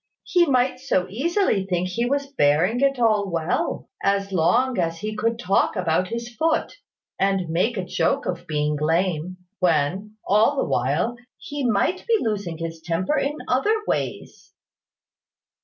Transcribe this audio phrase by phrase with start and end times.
[0.23, 5.15] He might so easily think he was bearing it all well, as long as he
[5.15, 6.75] could talk about his foot,
[7.19, 12.57] and make a joke of being lame, when, all the while, he might be losing
[12.57, 14.53] his temper in other ways."